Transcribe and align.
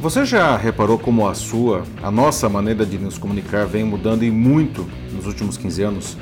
Você 0.00 0.24
já 0.24 0.56
reparou 0.56 0.98
como 0.98 1.28
a 1.28 1.34
sua, 1.34 1.84
a 2.02 2.10
nossa 2.10 2.48
maneira 2.48 2.86
de 2.86 2.96
nos 2.96 3.18
comunicar 3.18 3.66
vem 3.66 3.84
mudando 3.84 4.24
e 4.24 4.30
muito 4.30 4.88
nos 5.12 5.26
últimos 5.26 5.58
15 5.58 5.82
anos? 5.82 6.16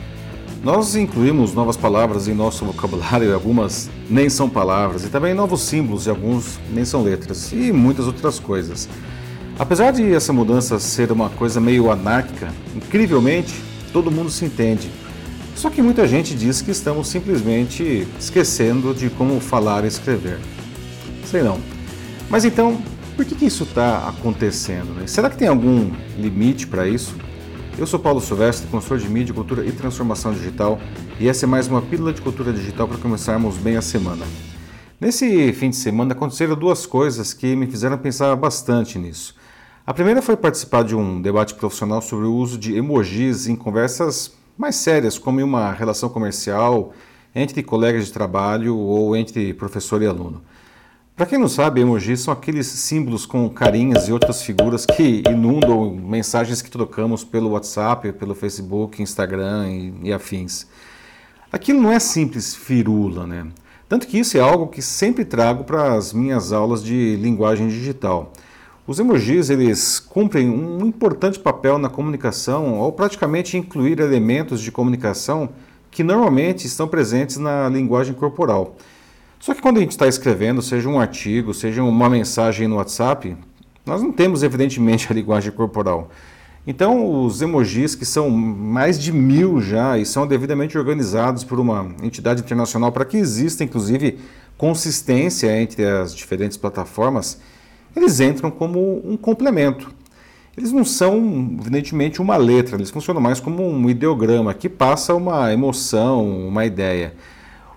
Nós 0.64 0.96
incluímos 0.96 1.54
novas 1.54 1.76
palavras 1.76 2.26
em 2.26 2.34
nosso 2.34 2.64
vocabulário, 2.64 3.32
algumas 3.32 3.88
nem 4.10 4.28
são 4.28 4.50
palavras, 4.50 5.04
e 5.04 5.08
também 5.08 5.32
novos 5.32 5.60
símbolos, 5.60 6.06
e 6.06 6.10
alguns 6.10 6.58
nem 6.72 6.84
são 6.84 7.04
letras, 7.04 7.52
e 7.52 7.70
muitas 7.70 8.08
outras 8.08 8.40
coisas. 8.40 8.88
Apesar 9.56 9.92
de 9.92 10.12
essa 10.12 10.32
mudança 10.32 10.80
ser 10.80 11.12
uma 11.12 11.30
coisa 11.30 11.60
meio 11.60 11.88
anárquica, 11.88 12.52
incrivelmente 12.74 13.54
todo 13.92 14.10
mundo 14.10 14.28
se 14.28 14.44
entende. 14.44 14.90
Só 15.54 15.70
que 15.70 15.80
muita 15.80 16.04
gente 16.08 16.34
diz 16.34 16.60
que 16.60 16.72
estamos 16.72 17.06
simplesmente 17.06 18.08
esquecendo 18.18 18.92
de 18.92 19.08
como 19.08 19.38
falar 19.38 19.84
e 19.84 19.86
escrever. 19.86 20.40
Sei 21.24 21.42
não. 21.44 21.60
Mas 22.28 22.44
então, 22.44 22.82
por 23.18 23.24
que, 23.24 23.34
que 23.34 23.46
isso 23.46 23.64
está 23.64 24.08
acontecendo? 24.08 24.94
Né? 24.94 25.08
Será 25.08 25.28
que 25.28 25.36
tem 25.36 25.48
algum 25.48 25.90
limite 26.16 26.68
para 26.68 26.86
isso? 26.86 27.16
Eu 27.76 27.84
sou 27.84 27.98
Paulo 27.98 28.20
Silvestre, 28.20 28.68
consultor 28.68 28.98
de 28.98 29.08
mídia, 29.08 29.34
cultura 29.34 29.66
e 29.66 29.72
transformação 29.72 30.32
digital, 30.32 30.78
e 31.18 31.28
essa 31.28 31.44
é 31.44 31.48
mais 31.48 31.66
uma 31.66 31.82
pílula 31.82 32.12
de 32.12 32.22
cultura 32.22 32.52
digital 32.52 32.86
para 32.86 32.96
começarmos 32.96 33.56
bem 33.56 33.76
a 33.76 33.82
semana. 33.82 34.24
Nesse 35.00 35.52
fim 35.52 35.70
de 35.70 35.74
semana 35.74 36.12
aconteceram 36.12 36.54
duas 36.54 36.86
coisas 36.86 37.34
que 37.34 37.56
me 37.56 37.66
fizeram 37.66 37.98
pensar 37.98 38.36
bastante 38.36 39.00
nisso. 39.00 39.34
A 39.84 39.92
primeira 39.92 40.22
foi 40.22 40.36
participar 40.36 40.84
de 40.84 40.94
um 40.94 41.20
debate 41.20 41.54
profissional 41.54 42.00
sobre 42.00 42.26
o 42.26 42.32
uso 42.32 42.56
de 42.56 42.76
emojis 42.76 43.48
em 43.48 43.56
conversas 43.56 44.32
mais 44.56 44.76
sérias, 44.76 45.18
como 45.18 45.40
em 45.40 45.42
uma 45.42 45.72
relação 45.72 46.08
comercial, 46.08 46.92
entre 47.34 47.64
colegas 47.64 48.06
de 48.06 48.12
trabalho 48.12 48.76
ou 48.76 49.16
entre 49.16 49.52
professor 49.54 50.02
e 50.02 50.06
aluno. 50.06 50.40
Para 51.18 51.26
quem 51.26 51.36
não 51.36 51.48
sabe, 51.48 51.80
emojis 51.80 52.20
são 52.20 52.32
aqueles 52.32 52.68
símbolos 52.68 53.26
com 53.26 53.50
carinhas 53.50 54.06
e 54.06 54.12
outras 54.12 54.40
figuras 54.40 54.86
que 54.86 55.24
inundam 55.28 55.92
mensagens 55.92 56.62
que 56.62 56.70
trocamos 56.70 57.24
pelo 57.24 57.50
WhatsApp, 57.50 58.12
pelo 58.12 58.36
Facebook, 58.36 59.02
Instagram 59.02 59.68
e, 59.68 59.94
e 60.04 60.12
afins. 60.12 60.68
Aquilo 61.50 61.82
não 61.82 61.90
é 61.90 61.98
simples 61.98 62.54
firula, 62.54 63.26
né? 63.26 63.48
Tanto 63.88 64.06
que 64.06 64.16
isso 64.16 64.38
é 64.38 64.40
algo 64.40 64.68
que 64.68 64.80
sempre 64.80 65.24
trago 65.24 65.64
para 65.64 65.94
as 65.94 66.12
minhas 66.12 66.52
aulas 66.52 66.84
de 66.84 67.16
linguagem 67.16 67.66
digital. 67.66 68.32
Os 68.86 69.00
emojis 69.00 69.50
eles 69.50 69.98
cumprem 69.98 70.48
um 70.48 70.86
importante 70.86 71.40
papel 71.40 71.78
na 71.78 71.88
comunicação 71.88 72.76
ao 72.76 72.92
praticamente 72.92 73.56
incluir 73.56 73.98
elementos 73.98 74.60
de 74.60 74.70
comunicação 74.70 75.48
que 75.90 76.04
normalmente 76.04 76.68
estão 76.68 76.86
presentes 76.86 77.38
na 77.38 77.68
linguagem 77.68 78.14
corporal. 78.14 78.76
Só 79.38 79.54
que 79.54 79.62
quando 79.62 79.78
a 79.78 79.80
gente 79.80 79.92
está 79.92 80.08
escrevendo, 80.08 80.60
seja 80.60 80.88
um 80.88 80.98
artigo, 80.98 81.54
seja 81.54 81.82
uma 81.82 82.10
mensagem 82.10 82.66
no 82.66 82.76
WhatsApp, 82.76 83.36
nós 83.86 84.02
não 84.02 84.12
temos 84.12 84.42
evidentemente 84.42 85.06
a 85.10 85.14
linguagem 85.14 85.52
corporal. 85.52 86.10
Então, 86.66 87.24
os 87.24 87.40
emojis, 87.40 87.94
que 87.94 88.04
são 88.04 88.28
mais 88.28 88.98
de 88.98 89.10
mil 89.10 89.58
já 89.58 89.96
e 89.96 90.04
são 90.04 90.26
devidamente 90.26 90.76
organizados 90.76 91.42
por 91.42 91.58
uma 91.58 91.90
entidade 92.02 92.42
internacional 92.42 92.92
para 92.92 93.06
que 93.06 93.16
exista, 93.16 93.64
inclusive, 93.64 94.18
consistência 94.58 95.58
entre 95.58 95.86
as 95.86 96.14
diferentes 96.14 96.58
plataformas, 96.58 97.40
eles 97.96 98.20
entram 98.20 98.50
como 98.50 99.00
um 99.02 99.16
complemento. 99.16 99.90
Eles 100.58 100.72
não 100.72 100.84
são, 100.84 101.56
evidentemente, 101.58 102.20
uma 102.20 102.36
letra, 102.36 102.76
eles 102.76 102.90
funcionam 102.90 103.22
mais 103.22 103.40
como 103.40 103.66
um 103.66 103.88
ideograma 103.88 104.52
que 104.52 104.68
passa 104.68 105.14
uma 105.14 105.50
emoção, 105.52 106.48
uma 106.48 106.66
ideia. 106.66 107.14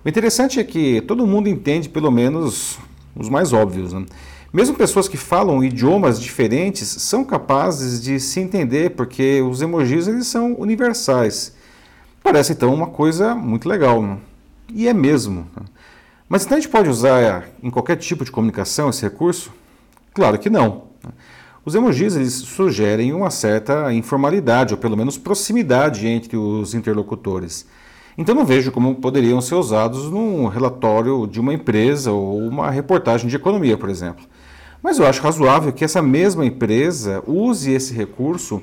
O 0.04 0.10
interessante 0.10 0.60
é 0.60 0.64
que 0.64 1.00
todo 1.02 1.28
mundo 1.28 1.48
entende 1.48 1.88
pelo 1.88 2.10
menos 2.10 2.80
os 3.16 3.30
mais 3.30 3.54
óbvios. 3.54 3.94
Né? 3.94 4.04
Mesmo 4.52 4.76
pessoas 4.76 5.08
que 5.08 5.16
falam 5.16 5.64
idiomas 5.64 6.20
diferentes 6.20 6.88
são 6.88 7.24
capazes 7.24 8.02
de 8.02 8.20
se 8.20 8.40
entender 8.40 8.92
porque 8.92 9.42
os 9.42 9.62
emojis 9.62 10.08
eles 10.08 10.26
são 10.26 10.56
universais. 10.60 11.56
Parece 12.24 12.54
então 12.54 12.74
uma 12.74 12.88
coisa 12.88 13.36
muito 13.36 13.70
legal. 13.70 14.02
Né? 14.02 14.18
E 14.74 14.88
é 14.88 14.94
mesmo. 14.94 15.48
Né? 15.56 15.66
Mas 16.28 16.46
então 16.46 16.58
a 16.58 16.60
gente 16.60 16.72
pode 16.72 16.90
usar 16.90 17.48
em 17.62 17.70
qualquer 17.70 17.98
tipo 17.98 18.26
de 18.26 18.32
comunicação 18.32 18.90
esse 18.90 19.04
recurso? 19.04 19.52
Claro 20.16 20.40
que 20.40 20.50
não. 20.50 20.86
Né? 21.04 21.12
Os 21.64 21.76
emojis 21.76 22.16
eles 22.16 22.34
sugerem 22.34 23.14
uma 23.14 23.30
certa 23.30 23.94
informalidade, 23.94 24.74
ou 24.74 24.80
pelo 24.80 24.98
menos 24.98 25.16
proximidade 25.16 26.08
entre 26.08 26.36
os 26.36 26.74
interlocutores. 26.74 27.68
Então 28.22 28.36
não 28.36 28.46
vejo 28.46 28.72
como 28.72 28.94
poderiam 28.94 29.42
ser 29.42 29.56
usados 29.56 30.12
num 30.12 30.46
relatório 30.46 31.26
de 31.26 31.40
uma 31.40 31.56
empresa 31.56 32.12
ou 32.12 32.38
uma 32.48 32.70
reportagem 32.70 33.28
de 33.28 33.36
economia, 33.36 33.76
por 33.76 33.90
exemplo. 33.90 34.24
Mas 34.80 35.00
eu 35.00 35.08
acho 35.08 35.24
razoável 35.24 35.74
que 35.74 35.84
essa 35.84 36.04
mesma 36.04 36.46
empresa 36.46 37.24
use 37.26 37.72
esse 37.72 37.96
recurso 37.96 38.62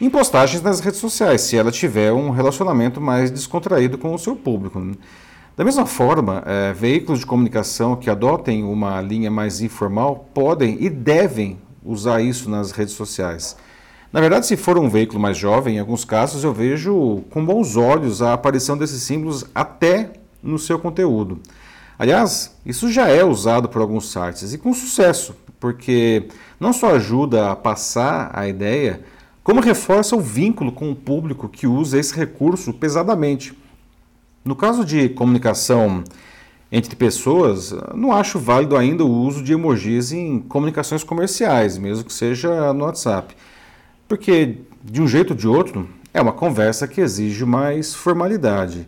em 0.00 0.08
postagens 0.08 0.62
nas 0.62 0.78
redes 0.78 1.00
sociais, 1.00 1.40
se 1.40 1.56
ela 1.56 1.72
tiver 1.72 2.12
um 2.12 2.30
relacionamento 2.30 3.00
mais 3.00 3.28
descontraído 3.28 3.98
com 3.98 4.14
o 4.14 4.18
seu 4.18 4.36
público. 4.36 4.80
Da 5.56 5.64
mesma 5.64 5.84
forma, 5.84 6.40
é, 6.46 6.72
veículos 6.72 7.18
de 7.18 7.26
comunicação 7.26 7.96
que 7.96 8.08
adotem 8.08 8.62
uma 8.62 9.00
linha 9.00 9.32
mais 9.32 9.60
informal 9.60 10.28
podem 10.32 10.76
e 10.78 10.88
devem 10.88 11.58
usar 11.84 12.22
isso 12.22 12.48
nas 12.48 12.70
redes 12.70 12.94
sociais. 12.94 13.56
Na 14.12 14.20
verdade, 14.20 14.46
se 14.46 14.58
for 14.58 14.76
um 14.76 14.90
veículo 14.90 15.18
mais 15.18 15.38
jovem, 15.38 15.76
em 15.76 15.78
alguns 15.78 16.04
casos 16.04 16.44
eu 16.44 16.52
vejo 16.52 17.24
com 17.30 17.42
bons 17.42 17.76
olhos 17.76 18.20
a 18.20 18.34
aparição 18.34 18.76
desses 18.76 19.02
símbolos 19.02 19.46
até 19.54 20.12
no 20.42 20.58
seu 20.58 20.78
conteúdo. 20.78 21.40
Aliás, 21.98 22.54
isso 22.66 22.92
já 22.92 23.08
é 23.08 23.24
usado 23.24 23.70
por 23.70 23.80
alguns 23.80 24.12
sites 24.12 24.52
e 24.52 24.58
com 24.58 24.74
sucesso, 24.74 25.34
porque 25.58 26.28
não 26.60 26.74
só 26.74 26.94
ajuda 26.94 27.52
a 27.52 27.56
passar 27.56 28.30
a 28.34 28.46
ideia, 28.46 29.00
como 29.42 29.60
reforça 29.60 30.14
o 30.14 30.20
vínculo 30.20 30.72
com 30.72 30.90
o 30.90 30.96
público 30.96 31.48
que 31.48 31.66
usa 31.66 31.98
esse 31.98 32.14
recurso 32.14 32.74
pesadamente. 32.74 33.56
No 34.44 34.54
caso 34.54 34.84
de 34.84 35.08
comunicação 35.08 36.04
entre 36.70 36.96
pessoas, 36.96 37.74
não 37.94 38.12
acho 38.12 38.38
válido 38.38 38.76
ainda 38.76 39.04
o 39.04 39.10
uso 39.10 39.42
de 39.42 39.54
emojis 39.54 40.12
em 40.12 40.38
comunicações 40.40 41.02
comerciais, 41.02 41.78
mesmo 41.78 42.04
que 42.04 42.12
seja 42.12 42.74
no 42.74 42.84
WhatsApp. 42.84 43.34
Porque, 44.12 44.58
de 44.84 45.00
um 45.00 45.08
jeito 45.08 45.30
ou 45.30 45.36
de 45.36 45.48
outro, 45.48 45.88
é 46.12 46.20
uma 46.20 46.34
conversa 46.34 46.86
que 46.86 47.00
exige 47.00 47.46
mais 47.46 47.94
formalidade. 47.94 48.86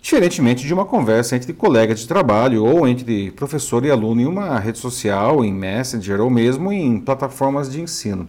Diferentemente 0.00 0.66
de 0.66 0.72
uma 0.72 0.86
conversa 0.86 1.36
entre 1.36 1.52
colegas 1.52 2.00
de 2.00 2.08
trabalho 2.08 2.64
ou 2.64 2.88
entre 2.88 3.30
professor 3.32 3.84
e 3.84 3.90
aluno 3.90 4.22
em 4.22 4.24
uma 4.24 4.58
rede 4.58 4.78
social, 4.78 5.44
em 5.44 5.52
Messenger 5.52 6.22
ou 6.22 6.30
mesmo 6.30 6.72
em 6.72 6.98
plataformas 6.98 7.70
de 7.70 7.82
ensino. 7.82 8.26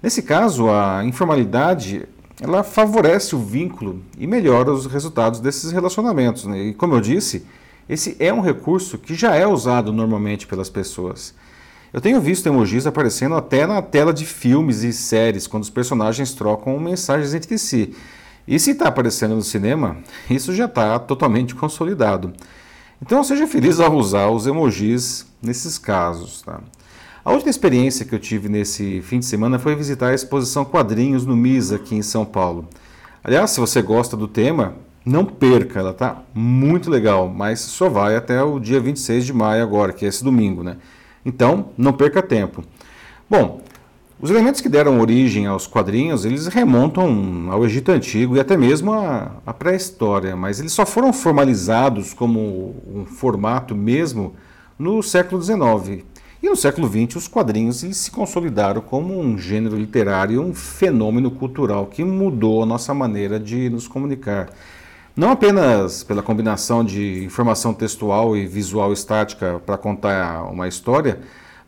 Nesse 0.00 0.22
caso, 0.22 0.70
a 0.70 1.04
informalidade 1.04 2.06
ela 2.40 2.62
favorece 2.62 3.34
o 3.34 3.40
vínculo 3.40 4.00
e 4.16 4.28
melhora 4.28 4.70
os 4.70 4.86
resultados 4.86 5.40
desses 5.40 5.72
relacionamentos. 5.72 6.44
Né? 6.44 6.66
E 6.66 6.74
como 6.74 6.94
eu 6.94 7.00
disse, 7.00 7.44
esse 7.88 8.14
é 8.20 8.32
um 8.32 8.40
recurso 8.40 8.96
que 8.96 9.12
já 9.12 9.34
é 9.34 9.44
usado 9.44 9.92
normalmente 9.92 10.46
pelas 10.46 10.70
pessoas. 10.70 11.34
Eu 11.94 12.00
tenho 12.00 12.20
visto 12.20 12.48
emojis 12.48 12.88
aparecendo 12.88 13.36
até 13.36 13.68
na 13.68 13.80
tela 13.80 14.12
de 14.12 14.26
filmes 14.26 14.82
e 14.82 14.92
séries, 14.92 15.46
quando 15.46 15.62
os 15.62 15.70
personagens 15.70 16.34
trocam 16.34 16.76
mensagens 16.80 17.34
entre 17.34 17.56
si. 17.56 17.94
E 18.48 18.58
se 18.58 18.72
está 18.72 18.88
aparecendo 18.88 19.36
no 19.36 19.42
cinema, 19.42 19.98
isso 20.28 20.52
já 20.52 20.64
está 20.64 20.98
totalmente 20.98 21.54
consolidado. 21.54 22.32
Então 23.00 23.22
seja 23.22 23.46
feliz 23.46 23.78
ao 23.78 23.94
usar 23.94 24.28
os 24.28 24.44
emojis 24.44 25.24
nesses 25.40 25.78
casos. 25.78 26.42
Tá? 26.42 26.58
A 27.24 27.30
última 27.30 27.50
experiência 27.50 28.04
que 28.04 28.12
eu 28.12 28.18
tive 28.18 28.48
nesse 28.48 29.00
fim 29.02 29.20
de 29.20 29.26
semana 29.26 29.60
foi 29.60 29.76
visitar 29.76 30.08
a 30.08 30.14
exposição 30.14 30.64
Quadrinhos 30.64 31.24
no 31.24 31.36
MIS 31.36 31.70
aqui 31.70 31.94
em 31.94 32.02
São 32.02 32.24
Paulo. 32.24 32.68
Aliás, 33.22 33.52
se 33.52 33.60
você 33.60 33.80
gosta 33.80 34.16
do 34.16 34.26
tema, 34.26 34.74
não 35.06 35.24
perca, 35.24 35.78
ela 35.78 35.92
está 35.92 36.20
muito 36.34 36.90
legal, 36.90 37.28
mas 37.28 37.60
só 37.60 37.88
vai 37.88 38.16
até 38.16 38.42
o 38.42 38.58
dia 38.58 38.80
26 38.80 39.26
de 39.26 39.32
maio 39.32 39.62
agora, 39.62 39.92
que 39.92 40.04
é 40.04 40.08
esse 40.08 40.24
domingo, 40.24 40.64
né? 40.64 40.76
Então, 41.24 41.70
não 41.76 41.92
perca 41.92 42.22
tempo. 42.22 42.62
Bom, 43.28 43.62
os 44.20 44.30
elementos 44.30 44.60
que 44.60 44.68
deram 44.68 45.00
origem 45.00 45.46
aos 45.46 45.66
quadrinhos, 45.66 46.24
eles 46.24 46.46
remontam 46.46 47.48
ao 47.50 47.64
Egito 47.64 47.90
Antigo 47.90 48.36
e 48.36 48.40
até 48.40 48.56
mesmo 48.56 48.92
à, 48.92 49.52
pré-história, 49.52 50.36
mas 50.36 50.60
eles 50.60 50.72
só 50.72 50.86
foram 50.86 51.12
formalizados 51.12 52.14
como 52.14 52.74
um 52.86 53.04
formato 53.04 53.74
mesmo 53.74 54.34
no 54.78 55.02
século 55.02 55.42
XIX. 55.42 56.04
E 56.42 56.48
no 56.48 56.56
século 56.56 56.88
XX, 56.88 57.16
os 57.16 57.28
quadrinhos 57.28 57.82
eles 57.82 57.96
se 57.96 58.10
consolidaram 58.10 58.80
como 58.80 59.18
um 59.18 59.36
gênero 59.36 59.76
literário, 59.76 60.42
um 60.42 60.54
fenômeno 60.54 61.30
cultural 61.30 61.86
que 61.86 62.04
mudou 62.04 62.62
a 62.62 62.66
nossa 62.66 62.94
maneira 62.94 63.40
de 63.40 63.68
nos 63.68 63.88
comunicar. 63.88 64.50
Não 65.16 65.30
apenas 65.30 66.02
pela 66.02 66.24
combinação 66.24 66.82
de 66.82 67.22
informação 67.22 67.72
textual 67.72 68.36
e 68.36 68.48
visual 68.48 68.92
estática 68.92 69.62
para 69.64 69.78
contar 69.78 70.42
uma 70.50 70.66
história, 70.66 71.20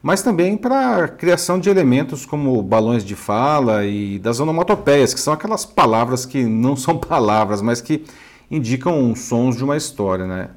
mas 0.02 0.20
também 0.20 0.56
para 0.56 1.04
a 1.04 1.08
criação 1.08 1.56
de 1.56 1.70
elementos 1.70 2.26
como 2.26 2.60
balões 2.60 3.04
de 3.04 3.14
fala 3.14 3.84
e 3.84 4.18
das 4.18 4.40
onomatopeias, 4.40 5.14
que 5.14 5.20
são 5.20 5.32
aquelas 5.32 5.64
palavras 5.64 6.26
que 6.26 6.44
não 6.44 6.74
são 6.76 6.98
palavras, 6.98 7.62
mas 7.62 7.80
que 7.80 8.04
indicam 8.50 9.14
sons 9.14 9.56
de 9.56 9.62
uma 9.62 9.76
história. 9.76 10.26
Né? 10.26 10.48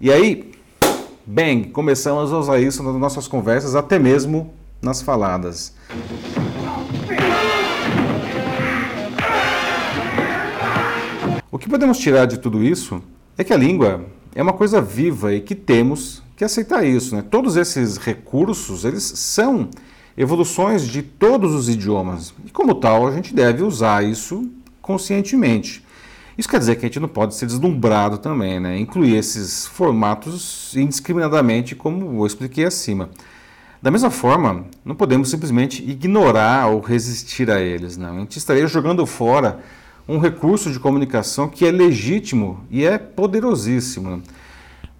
E 0.00 0.10
aí, 0.10 0.50
bang, 1.26 1.68
começamos 1.68 2.32
a 2.32 2.38
usar 2.38 2.58
isso 2.58 2.82
nas 2.82 2.94
nossas 2.94 3.28
conversas, 3.28 3.74
até 3.74 3.98
mesmo 3.98 4.54
nas 4.80 5.02
faladas. 5.02 5.74
Que 11.60 11.68
podemos 11.68 11.98
tirar 11.98 12.24
de 12.24 12.38
tudo 12.38 12.64
isso 12.64 13.02
é 13.36 13.44
que 13.44 13.52
a 13.52 13.56
língua 13.56 14.06
é 14.34 14.42
uma 14.42 14.52
coisa 14.52 14.80
viva 14.80 15.32
e 15.34 15.40
que 15.40 15.54
temos 15.54 16.22
que 16.34 16.42
aceitar 16.42 16.84
isso. 16.84 17.14
Né? 17.14 17.22
Todos 17.22 17.56
esses 17.56 17.98
recursos, 17.98 18.84
eles 18.84 19.02
são 19.02 19.68
evoluções 20.16 20.88
de 20.88 21.02
todos 21.02 21.54
os 21.54 21.68
idiomas. 21.68 22.32
E 22.46 22.50
como 22.50 22.74
tal, 22.74 23.06
a 23.06 23.12
gente 23.12 23.34
deve 23.34 23.62
usar 23.62 24.02
isso 24.02 24.50
conscientemente. 24.80 25.84
Isso 26.38 26.48
quer 26.48 26.58
dizer 26.58 26.76
que 26.76 26.86
a 26.86 26.88
gente 26.88 26.98
não 26.98 27.08
pode 27.08 27.34
ser 27.34 27.44
deslumbrado 27.44 28.16
também, 28.16 28.58
né? 28.58 28.78
Incluir 28.78 29.16
esses 29.16 29.66
formatos 29.66 30.74
indiscriminadamente, 30.74 31.74
como 31.74 32.22
eu 32.22 32.26
expliquei 32.26 32.64
acima. 32.64 33.10
Da 33.82 33.90
mesma 33.90 34.10
forma, 34.10 34.64
não 34.82 34.94
podemos 34.94 35.30
simplesmente 35.30 35.82
ignorar 35.82 36.68
ou 36.68 36.80
resistir 36.80 37.50
a 37.50 37.60
eles. 37.60 37.98
Não. 37.98 38.16
A 38.16 38.20
gente 38.20 38.38
estaria 38.38 38.66
jogando 38.66 39.04
fora 39.04 39.60
um 40.08 40.18
recurso 40.18 40.70
de 40.70 40.78
comunicação 40.78 41.48
que 41.48 41.66
é 41.66 41.70
legítimo 41.70 42.64
e 42.70 42.84
é 42.84 42.98
poderosíssimo. 42.98 44.22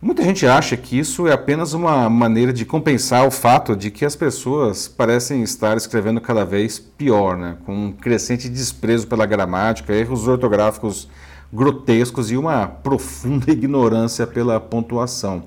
Muita 0.02 0.22
gente 0.22 0.46
acha 0.46 0.76
que 0.78 0.98
isso 0.98 1.28
é 1.28 1.32
apenas 1.32 1.74
uma 1.74 2.08
maneira 2.08 2.52
de 2.52 2.64
compensar 2.64 3.26
o 3.26 3.30
fato 3.30 3.76
de 3.76 3.90
que 3.90 4.04
as 4.04 4.16
pessoas 4.16 4.88
parecem 4.88 5.42
estar 5.42 5.76
escrevendo 5.76 6.20
cada 6.20 6.44
vez 6.44 6.78
pior, 6.78 7.36
né? 7.36 7.58
com 7.66 7.86
um 7.86 7.92
crescente 7.92 8.48
desprezo 8.48 9.06
pela 9.06 9.26
gramática, 9.26 9.92
erros 9.92 10.26
ortográficos 10.26 11.06
grotescos 11.52 12.30
e 12.30 12.36
uma 12.36 12.66
profunda 12.66 13.50
ignorância 13.52 14.26
pela 14.26 14.60
pontuação. 14.60 15.44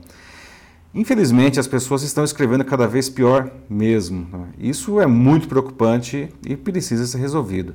Infelizmente, 0.93 1.59
as 1.59 1.65
pessoas 1.65 2.03
estão 2.03 2.23
escrevendo 2.23 2.63
cada 2.63 2.87
vez 2.87 3.09
pior 3.09 3.49
mesmo. 3.67 4.47
Isso 4.59 4.99
é 4.99 5.07
muito 5.07 5.47
preocupante 5.47 6.29
e 6.45 6.55
precisa 6.55 7.07
ser 7.07 7.17
resolvido. 7.17 7.73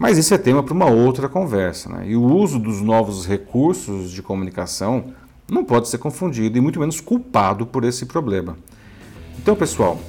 Mas 0.00 0.16
isso 0.16 0.32
é 0.32 0.38
tema 0.38 0.62
para 0.62 0.72
uma 0.72 0.86
outra 0.86 1.28
conversa. 1.28 1.90
Né? 1.90 2.06
E 2.08 2.16
o 2.16 2.22
uso 2.22 2.58
dos 2.58 2.80
novos 2.80 3.26
recursos 3.26 4.10
de 4.10 4.22
comunicação 4.22 5.12
não 5.46 5.62
pode 5.62 5.88
ser 5.88 5.98
confundido 5.98 6.56
e 6.56 6.60
muito 6.60 6.80
menos 6.80 7.02
culpado 7.02 7.66
por 7.66 7.84
esse 7.84 8.06
problema. 8.06 8.56
Então, 9.38 9.54
pessoal, 9.54 10.00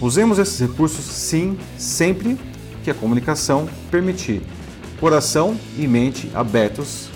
usemos 0.00 0.38
esses 0.38 0.58
recursos 0.58 1.04
sim, 1.04 1.58
sempre 1.76 2.38
que 2.82 2.90
a 2.90 2.94
comunicação 2.94 3.68
permitir. 3.90 4.40
Coração 4.98 5.54
e 5.76 5.86
mente 5.86 6.30
abertos, 6.34 7.10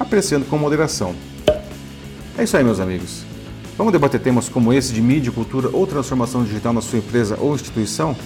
apreciando 0.00 0.46
com 0.46 0.56
moderação. 0.56 1.14
É 2.38 2.44
isso 2.44 2.56
aí, 2.56 2.64
meus 2.64 2.80
amigos. 2.80 3.24
Vamos 3.76 3.92
debater 3.92 4.22
temas 4.22 4.48
como 4.48 4.72
esse 4.72 4.90
de 4.90 5.02
mídia, 5.02 5.30
cultura 5.30 5.68
ou 5.70 5.86
transformação 5.86 6.44
digital 6.44 6.72
na 6.72 6.80
sua 6.80 6.98
empresa 6.98 7.36
ou 7.38 7.54
instituição? 7.54 8.16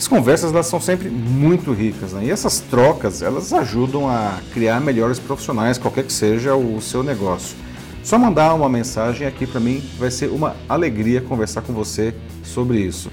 As 0.00 0.08
conversas 0.08 0.50
elas 0.50 0.66
são 0.66 0.80
sempre 0.80 1.10
muito 1.10 1.74
ricas, 1.74 2.14
né? 2.14 2.24
E 2.24 2.30
essas 2.30 2.58
trocas 2.58 3.20
elas 3.20 3.52
ajudam 3.52 4.08
a 4.08 4.38
criar 4.50 4.80
melhores 4.80 5.18
profissionais, 5.18 5.76
qualquer 5.76 6.04
que 6.04 6.12
seja 6.14 6.54
o 6.54 6.80
seu 6.80 7.02
negócio. 7.02 7.54
Só 8.02 8.18
mandar 8.18 8.54
uma 8.54 8.66
mensagem 8.66 9.26
aqui 9.26 9.46
para 9.46 9.60
mim, 9.60 9.86
vai 9.98 10.10
ser 10.10 10.30
uma 10.30 10.56
alegria 10.66 11.20
conversar 11.20 11.60
com 11.60 11.74
você 11.74 12.14
sobre 12.42 12.78
isso. 12.78 13.10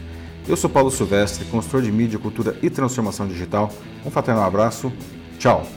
Eu 0.47 0.55
sou 0.55 0.69
Paulo 0.69 0.89
Silvestre, 0.89 1.43
consultor 1.47 1.81
de 1.81 1.91
mídia, 1.91 2.17
cultura 2.17 2.55
e 2.63 2.69
transformação 2.69 3.27
digital. 3.27 3.69
Um 4.05 4.09
fraternal 4.09 4.45
abraço. 4.45 4.89
Tchau. 5.37 5.67